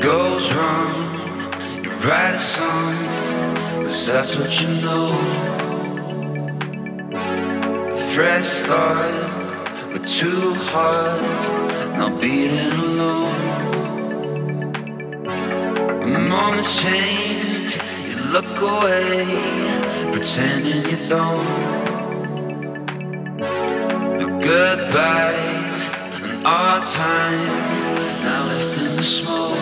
[0.00, 0.94] goes wrong,
[1.82, 2.94] you write a song,
[3.82, 5.10] cause that's what you know.
[7.92, 11.50] A fresh start with two hearts,
[11.98, 13.34] not beating alone.
[16.02, 19.24] A Moments change, you look away,
[20.12, 21.44] pretending you don't.
[24.18, 25.82] The goodbyes
[26.22, 27.88] and our time
[28.22, 29.57] now left in the smoke.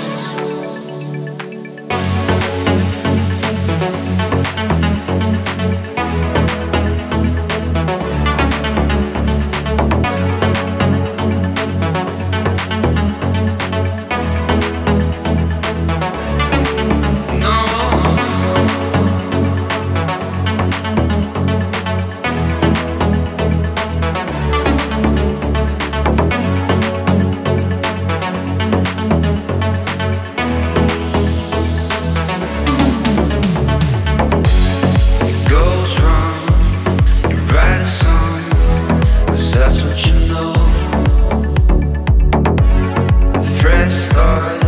[44.26, 44.66] Fresh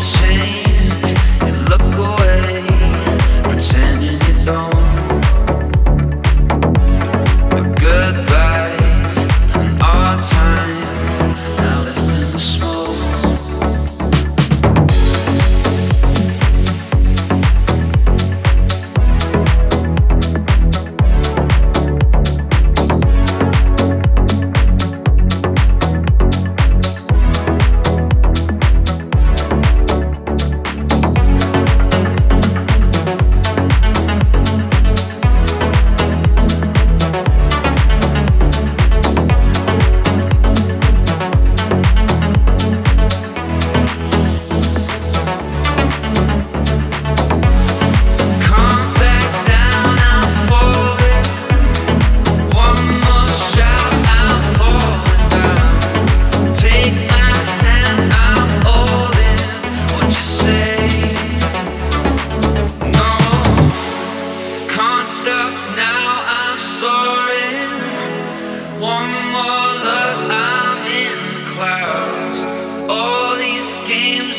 [0.00, 0.35] start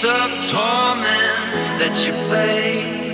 [0.03, 3.06] of torment that you play.